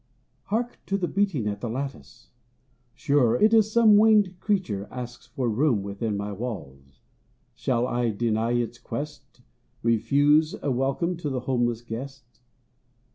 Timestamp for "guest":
11.83-12.39